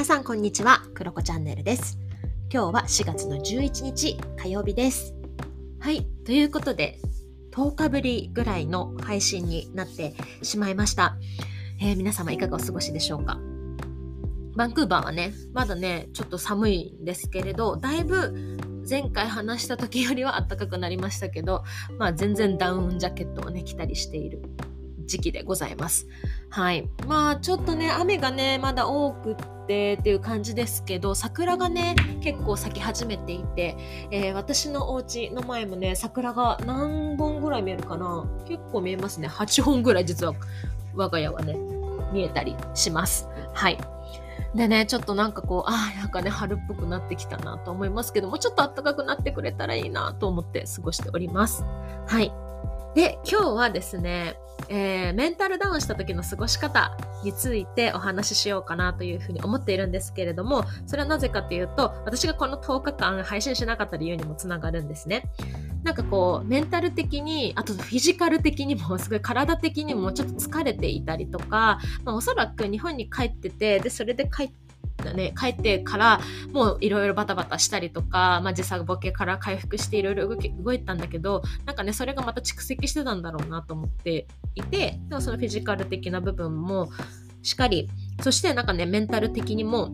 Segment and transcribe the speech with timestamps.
[0.00, 1.98] 皆さんこんにちは、クロコチャンネルです。
[2.50, 5.12] 今日は4月の11日火曜日です。
[5.78, 6.98] はい、ということで、
[7.52, 11.18] 10日ぶりぐらいの配信になってしまいました。
[11.82, 13.38] えー、皆様いかがお過ごしでしょうか？
[14.56, 18.56] バンクーバーはね、まだね、ちょっと寒いんですけれど、だいぶ
[18.88, 21.62] 前回話した時よりは暖かくなりましたけど、
[21.98, 24.40] まあ全然ダウンジャケットをね、着たりしている
[25.10, 26.06] 時期でございます。
[26.48, 26.88] はい。
[27.06, 33.76] まあちょっとね、雨がね、まだ多くってっていう感じですけど、桜がね、結構咲き始めていて、
[34.10, 38.24] えー、私のお家の前もね、桜が何本ぐらい見えるかな？
[38.46, 39.28] 結構見えますね。
[39.28, 40.34] 8本ぐらい実は
[40.94, 41.56] 我が家はね、
[42.12, 43.28] 見えたりします。
[43.52, 43.78] はい。
[44.54, 51.64] でね、ちょっとなんかこう、ああ、なんかね、春っぽくなってきたなと思いますけども、ちょっと暖かくなってくれたらいいなと思って過ごしております。
[52.08, 52.32] はい。
[52.96, 54.34] で、今日はですね、
[54.72, 65.24] えー、メンタルダウンした時の過ごし方についてお話ししようかなというふうに思っているんですけれども、それはなぜかというと、私がこの10日間配信しなかった理由にもつながるんですね。
[65.82, 74.54] なんかこう、メンタル的に、あとフィジカル的にも、すごい体的にもちょっと疲れていたりとか、まあ、おそらく日本に帰ってて、で、それで帰って、
[75.12, 76.20] ね、帰ってから
[76.52, 86.90] もういろいろバタバタしたりとか、まあ、時差ボケから回復していろいろ動いたんだけどなんかねそれがまた蓄積してたんだろうなと思っていてでもそのフィジカル的な部分も
[87.42, 87.88] しっかり
[88.22, 89.90] そしてなんかねメンタル的にも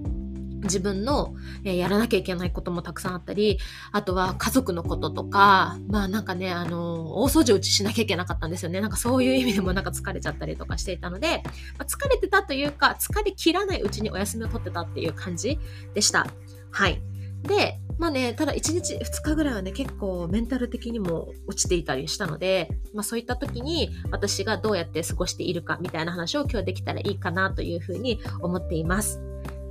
[0.63, 3.59] 自分の、え、やらなきゃいけないこともたくさんあったり、
[3.93, 8.81] あとは家族のこととか、まあなんかね、あの、大掃除をしなきゃいけなかったんですよね。
[8.81, 11.43] なんかそういう意味でもなんか疲れちゃったりとかしていたので、
[11.79, 15.59] まあ、疲れてたというか、疲れ切らないうちにお休みを取ってたっていう感じ
[15.95, 16.27] でした。
[16.71, 17.01] はい。
[17.43, 29.26] で、まあね、ただ1日、2日ぐらいはね、結構メンタル的にも落ちていたりしたので、まあそういった時に私がどうやって過ごしているかみたいな話を今日できたらいいかなというふうに思っています。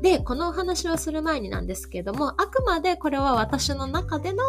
[0.05, 4.43] で、このお話をする前になんですけれども、あくまでこれは私の中での、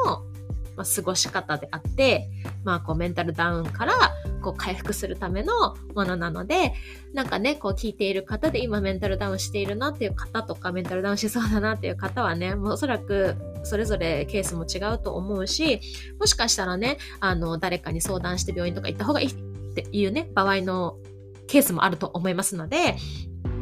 [0.77, 2.28] ま、過ごし方であって、
[2.62, 3.94] まあ、こうメンタルダウンから
[4.43, 6.75] こう回復するためのものなので、
[7.15, 15.81] なんかね、こう聞いている方で今メンタルダウンしているなっていう方とか、メンタルダウンしそうだなっていう方はね、もうおそらくそれぞれケースも違うと思うし、
[16.21, 19.34] もしかしたらね、あの、誰かに相談して病院とか行った方がいいっ
[19.75, 20.99] ていうね、場合の
[21.47, 22.97] ケースもあると思いますので、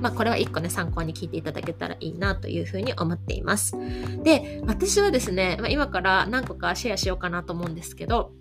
[0.04, 3.74] まあ、これは一個ね、参考に聞いていただけたらいいなというふうに思っています。
[4.22, 8.32] で、私はですね、まあ、今から何個かシェアしようかなと思うんですけど、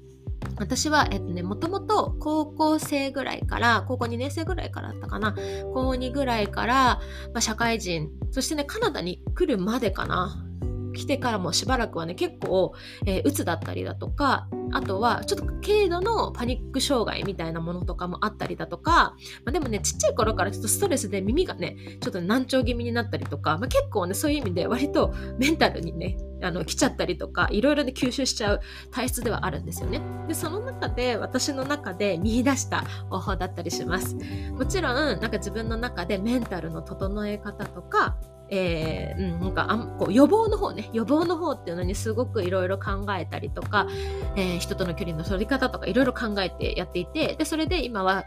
[0.58, 5.38] 私は、えっとね、もともと高校生ぐらいから、高校2年生ぐらいからだったかな、
[5.74, 7.00] 高2ぐらいから、
[7.34, 10.46] まあ、社会人、そしてね、カナダに来るまでかな、
[10.94, 12.74] 来てからもしばらくはね、結構、
[13.06, 19.16] えー、うつだったりだとか、あとはちょっと軽度のパニック障害みたいなものとかもあったりだとか、ま
[19.48, 28.62] あ、でもね、ちっちゃい頃からちょっとストレスで耳がね、ちょっと難聴気味になったりとか、まあ、結構ね、そういう意味で割とメンタルにね、あの来ちゃったりとかいろいろで吸収しちゃう
[28.92, 30.02] 体質ではあるんですよね。
[30.28, 34.16] でその中で私の中で見出した方法だったりします。
[34.52, 38.18] もちろんなんか自分の中でメンタルの整え方とか
[38.50, 43.88] えー、うん、なんかあこう予防の方ね予防の方っていうのにすごくいろいろ考えたりとか、
[44.36, 48.26] えー、人との距離の取り方とかいろいろ考えてやっていてでそれで今は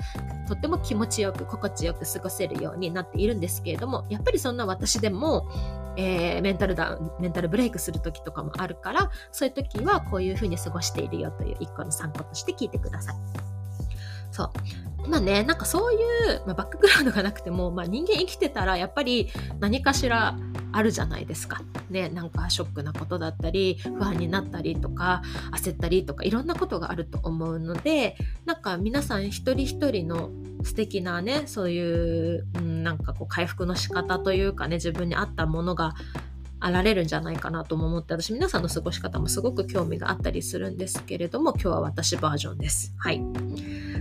[0.48, 5.48] とっても気持ちよく心地よく過ごせるようになっているんですけれどもやっぱりそんな私でも、
[5.96, 13.55] えー、メンタルダウンメンタルブレイクする時とかもあるからそういう時はこういうふうに過ごしているよという一個の参考として聞いてください。
[14.36, 14.50] そう
[15.08, 19.28] まあね、なんかそういう、まあ、バックグラウンドがなくても、まあ、人間生きてたらやっぱり
[19.60, 20.36] 何かしら
[20.72, 21.62] あるじゃないですか。
[21.90, 30.30] ね、なんかショックなことだったり、不安になったりとか、焦ったりとか、いろんなことがあると思うので、なんか皆さん一人一人の
[30.64, 35.94] 素敵なね、そういう、うん、なんかこう回復の仕方というかね、自分に合ったものが
[36.58, 42.94] あられるんじゃないかなとも思って私皆さんの過ごし方もすごく興味があったりするんですけれども今日は私バージョンです。
[42.98, 43.22] はい。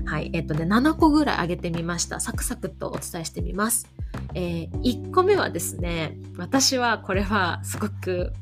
[0.06, 0.30] はい。
[0.34, 2.20] えっとね、7個ぐらいあげてみました。
[2.20, 3.88] サクサクとお伝えしてみます。
[4.34, 8.34] えー、1個目はですね、私はこれはすごく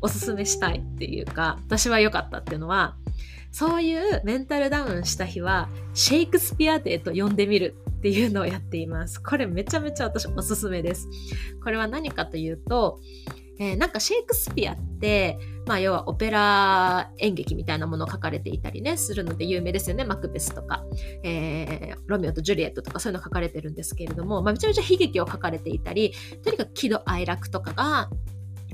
[0.00, 2.96] おすすめしたいっていうか、私は良かったっていうのは、
[3.50, 9.22] そういうメンタルダウンした日は、シェイクスピアデーと呼んでみるっていうのをやっています。
[9.22, 11.08] これめちゃめちゃ私おすすめです。
[11.62, 13.00] これは何かというと、
[13.58, 15.38] えー、なんかシェイクスピアって、
[15.68, 20.04] まあ要はオペラ演劇みたいなものを書かれていたりね、するので有名ですよね。
[20.04, 20.82] マクベスとか、
[21.22, 28.08] えー、ロミオとジュリエットとかそういうの書かれてるんですけれども、まあめちゃめちゃ悲劇を書かれていたり、とにかく喜怒哀楽とかが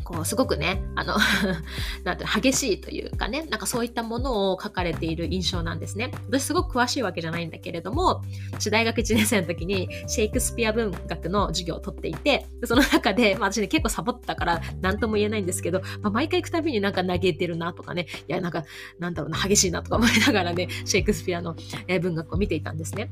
[0.04, 1.16] こうすごくねあの
[2.04, 6.10] なんて激しいというかねなんかそういったものを書かれている印象なんですね。
[6.28, 8.22] 私すごく詳しいわけじゃないんだけれども
[8.52, 18.64] 私大学1年生の時にシェイクスピア文学の授業を取っていてその中で、まあ、私ね結構サボったから何とも言えないんですけど、まあ、毎回行くたびになんか嘆いてるなとかねいやなんか
[18.98, 21.56] なんだろうな激しいなとか思いながらねシェイクスピアの
[22.00, 23.10] 文学を見ていたんですね。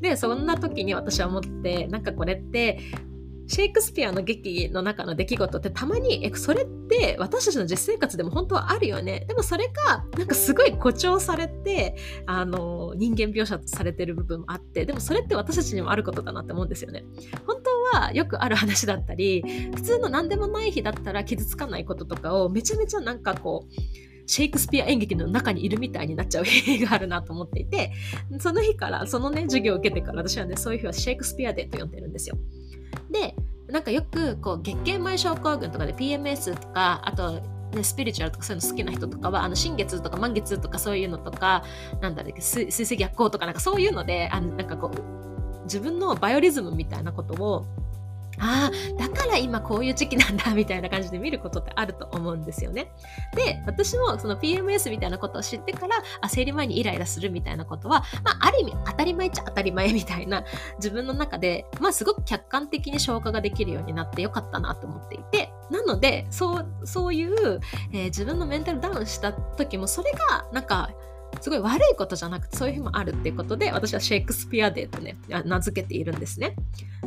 [0.00, 2.78] でそんな時に私は思ってなんかこれって
[3.46, 9.24] シェイクスピアの劇の中の出来事ってたまに、え、それって私たちの実生活でも本当はあるよね。
[9.28, 11.96] でもそれが、なんかすごい誇張されて、
[12.26, 17.04] あの、人間描写されてる部分もあって、でもそれって私たちにもあることだなって思うんですよね。
[17.46, 19.42] 本当はよくある話だったり、
[19.74, 27.92] 普通の何でもない日だったら傷つかないこととかをめちゃめちゃなんかこう、シェイクスピア演劇の中にいるみたいになっちゃう日があるなと思っていて、
[28.38, 32.38] その日から、そのね、授業を受けてから私はね、そういう日はシェイクスピアデーと呼んでるんですよ。
[33.14, 33.34] で
[33.68, 37.40] なんかよくこう月経前症候群とかで PMS とかあと
[37.74, 41.64] ね、スピリチュアルとかそういうの好きな人とかはあの新月とか満月とかそういうのとか
[42.00, 47.66] なんだっけ水星逆行とかなんかそういうのであのなんかこう自分のバイオリズムみたいなことを
[48.38, 52.92] ああ、だから今こういう時期なんだみたいな感じで見ることってあると思うんですよね。
[53.34, 60.44] で、私もその PMS みたいなことを知ってから、あ、生理前にイライラするみたいなことは、まあ、ある意味当たり前っちゃ当たり前みたいな
[60.76, 67.60] 自分の中で、まあ、すごく客観的に消化ができるようになってよかったなと思っていて、なので、そう、そういう、
[67.92, 70.90] えー、自分のメンタルダウンした時も、それが、なんか、
[71.40, 76.56] すごい悪いことじゃなくてそういう日もあるっていうことで私はシェイクスピアデーとね名付けているんですね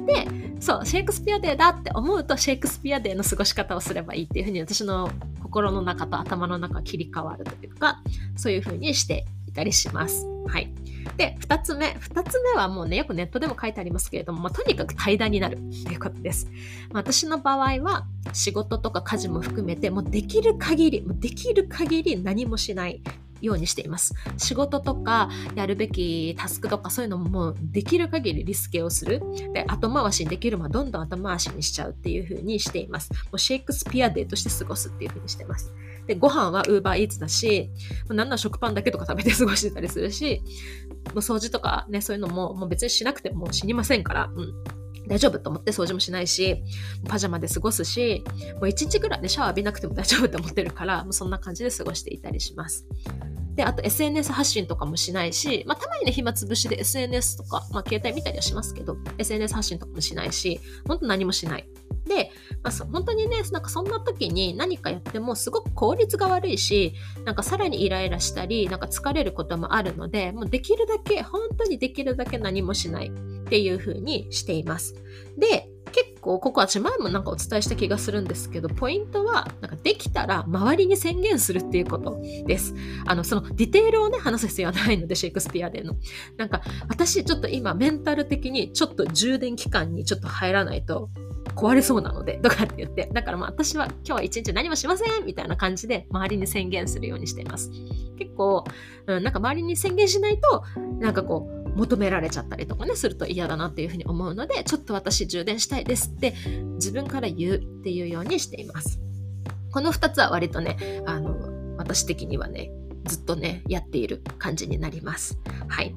[0.06, 0.28] で
[0.60, 5.10] そうシェイクスピアデーだって思うとシェイクスピアデーの過ごし方をすればいいっていうふうに私の
[5.42, 8.02] 心の中と頭の中が切り替わるというか
[8.36, 10.72] そういうふうにしていたりしますはい
[11.16, 11.96] で、二つ目。
[12.00, 16.48] 二つ目はもうね、よくネットでも書いてありますけれども、まあ、とにかく対談になるということです。
[16.92, 23.02] まあ、私の場合は、仕事とか家事も含めて、もうできる限り、もうできる限り何もしない。
[23.42, 24.14] ようにしています。
[24.38, 29.22] 仕事とかやるべきタスクとかそういうのももうできる限りリスケをする。
[29.54, 33.12] で、後回しにできるまどんどん後回しにしちゃうっていう風にしています。
[33.14, 35.74] もうシェイクスピアデーとして過ごすっていう風にしてます。
[36.08, 37.70] で、ご飯はウーバーイーツだし、
[38.08, 40.42] なんなら食パンだけとか食べて過ごしてたりするし、
[41.14, 44.54] もう掃除とかね、そういうのももう別にしなくても死にませんから、うん。
[45.08, 46.64] 大丈夫と思って掃除もしないし、
[47.08, 48.24] パジャマで過ごすし、
[48.56, 52.86] もう一日ぐらいでシャワー浴びなくても大丈夫と思ってるから、もうそんな感じで過ごしていたりします。
[53.56, 61.68] で、あと SNS 発信とかもしないし、まあ、たまにね、暇つぶしで SNS とか、まあ、携帯見たりはしますけど、SNS 発信とかもしないし、本当何もしない。
[62.06, 62.32] で、
[62.64, 66.94] まあ、本当にね、なんかそんな時に何かやってもすごく効率が悪いし、
[67.26, 73.12] なんかさらにイライラしたり、なんか疲れることもあるので、もうできるだけ、本当にできるだけ何もしない
[73.48, 74.94] っていう風にしています。
[75.38, 85.96] で、結構ここ私前もなんかお伝えした気がするんですけどポイントはなんかできたら周りに宣言するっていうことですあのそのディテールをね話す必要はないのでシェイクスピアでの
[86.36, 91.10] なんか私ちょっと今メンタル的にちょっと充電期間にちょっと入らないと
[91.58, 97.72] 壊れそうなので、とかって言って、だからまあ私は今日は一日何もしませんみたいな感じで周りに宣言するようにしています。
[98.18, 98.64] 結構、
[99.08, 100.64] うん、なんか周りに宣言しないと、
[101.00, 106.34] なんかこう、求められちゃったりとかね、すると嫌だなっていうふうに思うので、ちょっと私充電したいですって
[106.76, 109.00] 自分から言うっていうようにしています。
[109.72, 112.72] この2つは割とね、あの、私的にはね、
[113.06, 115.38] ずっとね、やっている感じになります。
[115.68, 115.96] はい。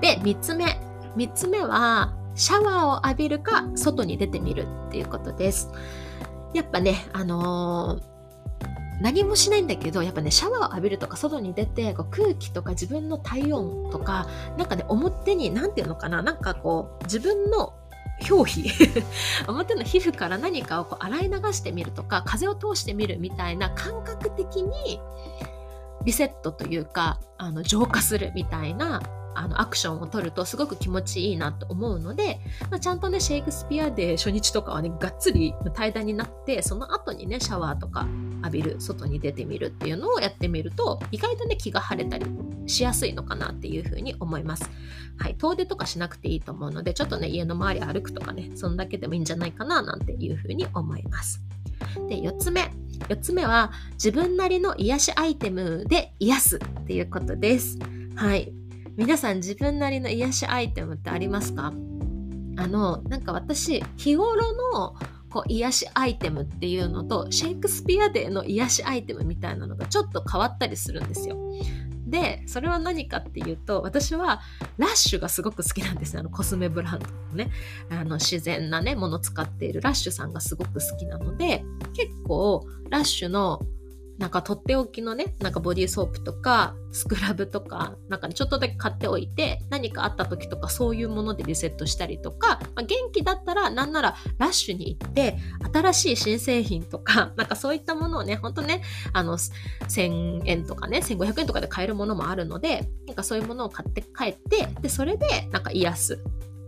[0.00, 0.78] で、3つ目。
[1.16, 5.70] 3つ目は、シャワーを浴びるか外に出てみるっていうことです。
[6.54, 8.11] やっぱね、あのー、
[9.00, 17.74] 何もしないんだけど、やっぱね、シャワーを浴びるとか、外に出て、こう空気とか自分の体温とか、なんかね、表に、なんていうのかな、なんかこう、自分の
[18.30, 18.70] 表皮
[19.48, 25.00] 表の皮膚から何かをこう洗い流してみるとか風を通してみるみたいな感覚的に
[26.04, 29.02] リセットというかあの浄化するみたいな
[29.34, 38.06] あのアクションを取るとすごく気持ちいいなと思うので、まあ、ちゃんとねシェイクスピアで初日とかはねがっつり対談になってその後にねシャワーとか
[38.42, 42.26] 浴びる外に出てみるっていうのをやってみると意外とね気が晴れたり
[42.66, 44.70] しやすいのかなっていうふうに思います。
[45.18, 51.40] はい、遠出とかしなくていいと思うのでちょっとね家の周り歩くとかねそんだけでもいいんじゃないかななんていうふうに思います。
[52.08, 52.70] で4つ目
[53.08, 57.78] 4つ目は自分なりの癒しアイテムで癒すっていうことです。
[58.14, 58.52] はい。
[58.96, 61.72] 皆さん自分なりの癒しアイテムってありますか？
[62.56, 64.94] あのなんか私日頃の
[65.32, 71.36] こう癒しアイテムっていうのとシェイクスピアデーの癒しアイテムみたいなのがちょっと変わったりするんですよ。
[72.06, 74.42] でそれは何かっていうと私は
[74.76, 77.50] ラッシュがすごく好きなんですねあのコスメブランドのね
[77.88, 83.62] あの自然なねもの使っているラッシュさんがすごく好きなので結構ラッシュの
[84.18, 95.38] なんかとっておきのね、なんかボディーソープとか、スクラブとか、なんか、ちょっとだけ買っておいて、何かあった時とかそういうものでリセットしたりとか、まあ、元気だったらなんならラッシュに行って、
[95.72, 106.18] 新しい新製品とか、 なんかそういったものをね、ほんとね、あの、1000円とかね、1500円とかで買えるものもあるので、なんかそういうものを買って帰って、で、それでなんか癒す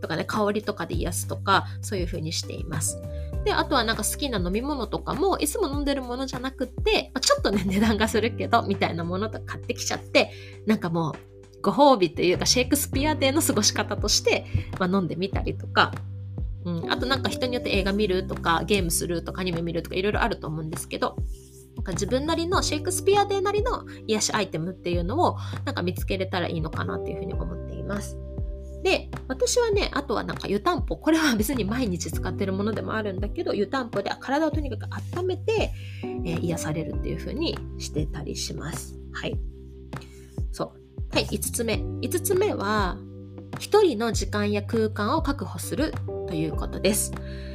[0.01, 3.01] とかね、香りとかで癒すとか、そういう風にしています。
[3.45, 10.31] で、あとはなんか好きな飲み物とかも、いつも飲んでるものじゃなくって、ちょっとね、 値段がするけど、みたいなものとか買ってきちゃって、
[10.67, 11.15] なんかもう、
[11.63, 14.47] ご褒美というか、シェイクスピアデーの過ごし方として、
[14.79, 15.93] まあ、飲んでみたりとか、
[16.65, 21.17] うん、あとなんか人によって映画見るとか、ゲームするとか、アニメ見るとか、いろいろあると思うんですけど、
[21.77, 28.17] なんか自分なりのシェイクスピアデーなりの癒しアイテムっていうのをなんか見つけれたらいいのかなっていうふうに思っています。
[28.85, 30.99] で、私はね、あとはなんか湯たんぽ。
[30.99, 35.73] これは別に毎日使ってるものでもあるんだけど、湯たんぽで体をとにかく温めて、
[36.03, 38.95] えー、癒されるっていう風にしてたりします。
[39.15, 39.41] はい。
[40.53, 41.15] そう。
[41.15, 41.77] はい、5つ目。
[42.03, 42.99] 5つ目は、
[43.53, 45.95] 1人の時間や空間を確保する
[46.29, 47.13] ということです。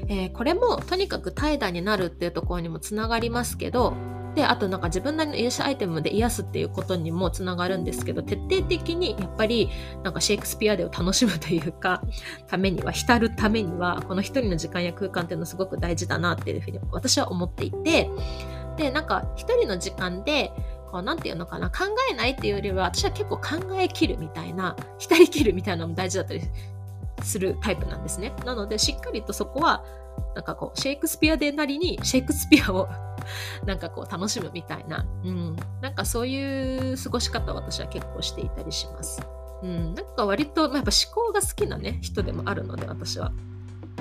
[0.07, 3.93] えー、これもとにかく怠惰になるっていうところにもつながりますけど、
[4.35, 9.69] であとなんか自分なりの癒しアイテムで癒すっていうことにもつながるんですけど徹底的にやっぱり
[10.03, 12.01] なんかシェイクスピアデを楽しむというか
[12.47, 18.09] ためには浸るためにはこの一人の時間や空間っていうのすごく大事だなっていうふうに私は思っていて
[18.77, 20.51] でなんか一人の時間で
[20.91, 26.41] こうなんていうのかな考えないっていうよりは私は結構考えきるみたいな浸りきるみたいなのも大事だったり
[27.23, 28.33] するタイプなんですね。
[28.45, 29.83] なのでしっかりとそこは
[30.35, 32.87] なんかこうシェイクスピアデーなりにシェイクスピアを
[33.65, 39.21] なんかこう楽しむみたいな、うん、なんかそういう過ごし方を私は結構していたりします。
[39.61, 43.31] うん、なんか割と、まあ、やっぱ思考が好きなね、人でもあるので、私は。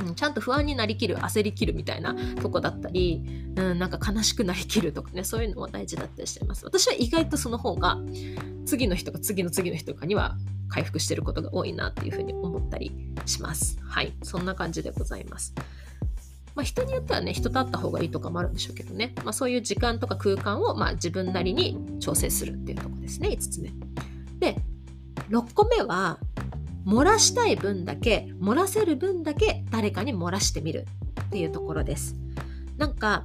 [0.07, 3.25] うん、ちゃんと不安になりきる、焦りきるみたいなとこだったり、
[3.57, 6.65] うん、なんか悲しくなりきるとかね、そういうのも大事だったりしてます。
[6.65, 7.99] 私は意外とその方が、
[8.65, 10.37] 次の日とか次の次の日とかには
[10.69, 12.93] 回復してることが多いなっていうふうに思ったり
[13.27, 13.79] します。
[13.83, 14.13] はい。
[14.23, 15.55] そんな感じでございます。
[16.59, 23.29] まあ、人によってはね人と会った方がいいとかもあるんでしょうけどね、まあ、そういう時間とか空間をまあ自分なりに調整するっていうとこですね。
[23.29, 23.71] 5つ目。
[24.41, 24.57] で
[25.31, 26.19] 6個目は
[26.85, 30.85] 漏らしたい分だけ漏らせる分だけ誰かに漏らしてみる
[31.21, 32.17] っていうところです。
[32.77, 33.25] なんか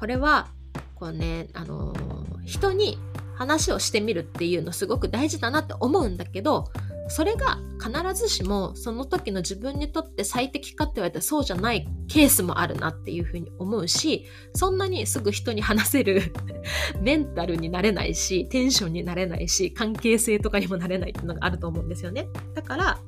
[0.00, 0.48] これは
[0.94, 2.96] こうねあのー、人に
[3.34, 6.70] 話をしてみるっていうのすごく大事だなって思うんだけど
[7.08, 16.32] それが必ずしもその時の自分にとって最適かって言われたらそうじゃないケースもあるなっていうふうに思うしそんなにすぐ人に話せる
[17.00, 22.28] メンタルになれないしテンションになれないし関係性とかにもなれないっていうのがあると思うんですよね。
[22.54, 23.00] だから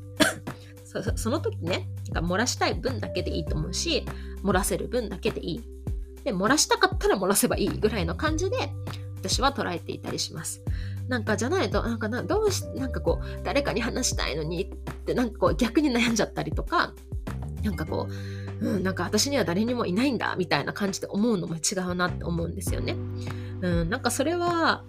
[1.17, 4.05] その時ね漏らしたい分だけでいいと思うし
[4.43, 5.61] 漏らせる分だけでいい。
[6.25, 8.57] で漏らしたかったら漏らせばいいぐらいの感じで
[9.17, 10.63] 私は捉えていたりします。
[11.09, 16.93] なんかじゃないと、なんか、どうし、なんかこう、誰かに話したいのにって、なんかこう、逆に悩んじゃったりとか、
[17.63, 18.09] なんかこ
[18.61, 22.97] う、うん、なんか私には誰にもいないんだ、みたいな感じで思うのも違うなって思うんですよね。
[23.61, 24.85] うん、なんかそれは、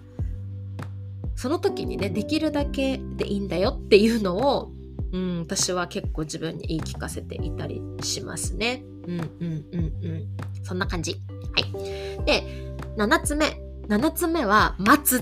[1.36, 4.72] その時にね、できるだけでいいんだよっていうのを、
[5.12, 8.84] うん、私は結構自分に言い聞かせていたりしますね。
[9.06, 10.28] うんうんうんうん。
[10.62, 11.20] そんな感じ。
[11.54, 12.24] はい。
[12.24, 13.58] で、7つ目。
[13.88, 15.20] 7つ目は、待つ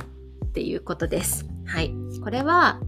[0.59, 1.47] っていうことです。
[1.67, 1.95] はい。
[2.21, 2.81] これは、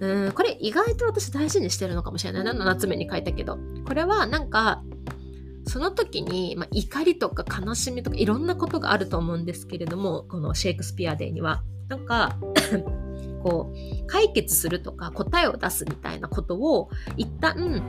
[0.00, 2.52] うん、これ意外と私大事にしてるのかもしれないな。
[2.54, 3.58] 7つ目に書いたけど。
[3.86, 4.82] これはなんか、
[5.66, 11.62] その時に、まあ、怒りとか悲しみとかいろんなことがあると思うんですけれども、このシェイクスピアデーには。
[11.88, 12.38] なんか、
[13.44, 17.82] こう、解決するとか答えを出すみたいなことを一旦、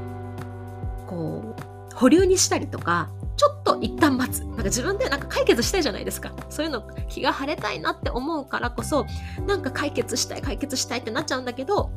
[1.08, 1.56] こ
[1.94, 3.96] う、保留にしたりとか、ちょっと一
[4.70, 6.32] 自分でなんか解決したいじゃないですか。
[6.50, 9.06] そういうの気が晴れたいなって思うからこそ、
[9.46, 11.92] なんか解決したい、解決したいってなっちゃうんだけど、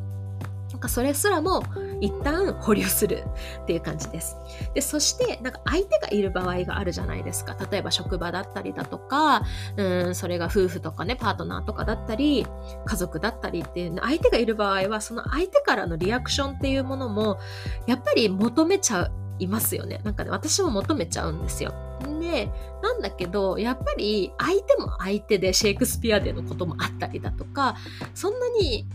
[0.73, 1.63] なんかそれすらも
[2.01, 3.25] 一旦保留する
[3.63, 4.37] っていう感じです。
[4.75, 7.57] で、そしてなんか相手がいる場合があるじゃないですか。
[7.71, 9.43] 例えば職場だったりだとか、
[9.77, 12.47] うん、それが夫婦とかね、パートナーとかだったり、
[12.87, 17.39] 家族だったりっていう、相手がいる場合は、その相手からのリアクションっていうものも、
[17.87, 20.01] やっぱり求めちゃいますよね。
[20.05, 21.75] なんかね、私も求めちゃうんですよ。
[22.03, 22.51] で、
[22.83, 27.77] なんだけど、やっぱり相手も相手でシェイクスピアでのこともあったりだとか、
[28.15, 28.87] そんなに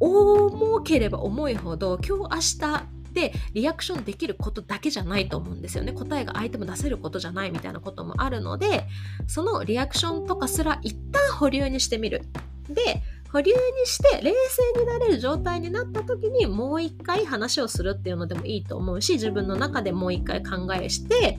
[0.00, 5.92] 重ければ重いほど、今日明日でリアクションできることだけじゃないと思うんですよね。
[5.92, 8.86] 答えが相手も出せることじゃないみたいなこともあるので、
[9.26, 12.22] そのリアクションとかすら一旦保留にしてみる。
[12.68, 21.36] で、保留にして冷静になれる状態になった時にもう一回話をするっていうのでもいいと思うし自分の中でもう一回考えして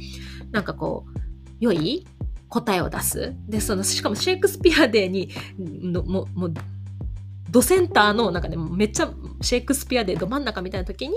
[0.51, 1.19] なんかこう
[1.59, 2.05] 良い
[2.49, 6.53] 答えを出すでそのしかもシェイクスピアデーにのももう
[7.49, 9.11] ドセンターのなんかねめっちゃ
[9.41, 11.15] シェイクスピアでど真ん中みたいな時に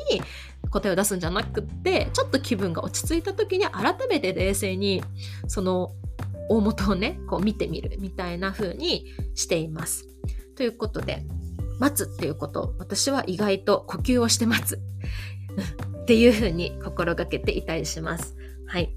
[0.71, 5.03] 答えを出すんじゃなくってちょっと気分が落ち着いた時に改めて冷静に
[5.49, 5.91] その
[6.49, 10.07] 大元をねこう見てみるみたいな風にしています。
[10.57, 11.25] ということで
[11.79, 14.77] 待つっていうこと私は意外と呼吸をして待つ
[16.03, 18.37] っていう風に心がけていたりします。
[18.67, 18.95] はい。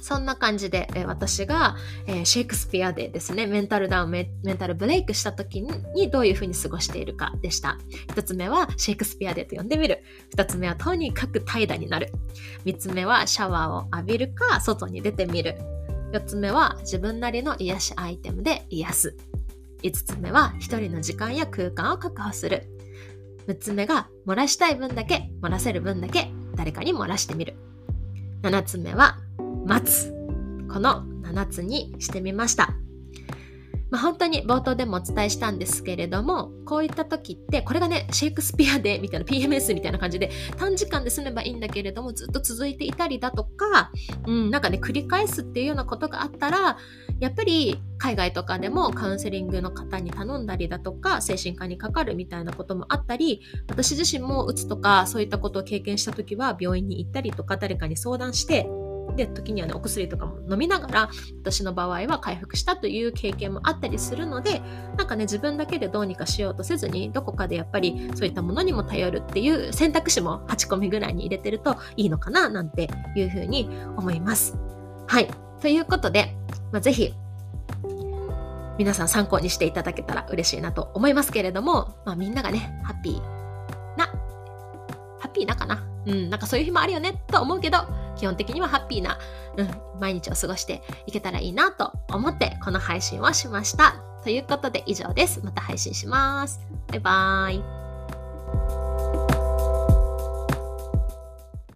[0.00, 1.76] そんな感じで、え私が、
[2.06, 7.78] え、シェイクスピアでですね、メンタルダウンメ、ンタルブレイクした時にどういうふうに過ごしているかでした。
[8.10, 10.02] 一つ目はシェイクスピアデーと呼んでみる。
[10.30, 12.12] 二つ目はとにかく怠惰になる。
[12.64, 15.58] 三つ目はシャワーを浴びるか外に出てみる。
[16.12, 19.16] 四つ目は自分なりの癒しアイテムで癒す。
[19.82, 22.66] 五つ目は一人の時間や空間を確保する。
[23.46, 27.54] 六つ目が漏らしたい分だけ、漏らせる分だけ誰かに漏らしてみる。
[28.42, 29.18] 七つ目は
[29.64, 30.12] 待つ。
[30.72, 32.74] この7つにしてみました。
[33.90, 43.90] まあ、本当に冒頭でもお伝えしたんですけれども、こういった時って、これがね、シェイクスピアで、みたいな PMS みたいな感じで、短時間で済めばいいんだけれども、ずっと続いていたりだとか、
[44.26, 46.78] うん、なんかね、繰り返すっていうようなことがあったら、
[47.18, 58.68] やっぱり海外とかでもカウンセリングの方に頼んだりだとか、精神科にかかるみたいなこともあったり、私自身もうつとか、そういったことを経験した時は、病院に行ったりとか、誰かに相談して、
[59.16, 61.10] で時にはねお薬とかも飲みながら
[61.42, 64.62] 私の場合は回復したという経験もあったりするので
[64.96, 74.56] なんかね自分だけでどうにかしようとせずにどこかでやっぱりそういったものにも頼るっていう選択肢も8個目ぐらいに入れてるといいのかななんていうふうに思います。
[75.06, 75.28] はい
[75.60, 76.34] ということで、
[76.72, 77.12] まあ、ぜひ
[78.78, 83.20] 皆さん参考にしていただけたら嬉しいなと思いますけれども、まあ、みんながねハッピー
[83.98, 84.06] な
[85.18, 87.78] ハッピーなかなうんなんかそういう日もあるよねと思うけど
[88.20, 89.18] 基本的にはハッピーな、
[89.56, 93.94] うん、毎日を過ごしていけたらいいなと思ってこの配信をしました。
[94.22, 95.40] ということで以上です。
[95.42, 96.60] また配信します。
[96.88, 98.89] バイバーイ。